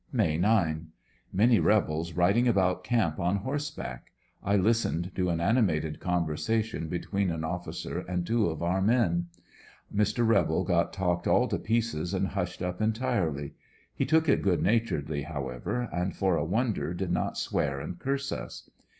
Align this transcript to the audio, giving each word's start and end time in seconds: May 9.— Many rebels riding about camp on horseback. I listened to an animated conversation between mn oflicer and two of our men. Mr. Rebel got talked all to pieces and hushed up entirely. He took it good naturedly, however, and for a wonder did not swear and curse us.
May 0.11 0.35
9.— 0.35 0.87
Many 1.31 1.59
rebels 1.59 2.13
riding 2.13 2.47
about 2.47 2.83
camp 2.83 3.19
on 3.19 3.35
horseback. 3.35 4.11
I 4.43 4.55
listened 4.55 5.11
to 5.13 5.29
an 5.29 5.39
animated 5.39 5.99
conversation 5.99 6.87
between 6.89 7.27
mn 7.27 7.41
oflicer 7.41 8.03
and 8.09 8.25
two 8.25 8.47
of 8.47 8.63
our 8.63 8.81
men. 8.81 9.27
Mr. 9.95 10.25
Rebel 10.27 10.63
got 10.63 10.91
talked 10.91 11.27
all 11.27 11.47
to 11.49 11.59
pieces 11.59 12.15
and 12.15 12.29
hushed 12.29 12.63
up 12.63 12.81
entirely. 12.81 13.53
He 13.93 14.07
took 14.07 14.27
it 14.27 14.41
good 14.41 14.63
naturedly, 14.63 15.21
however, 15.21 15.87
and 15.93 16.15
for 16.15 16.35
a 16.35 16.43
wonder 16.43 16.95
did 16.95 17.11
not 17.11 17.37
swear 17.37 17.79
and 17.79 17.99
curse 17.99 18.31
us. 18.31 18.71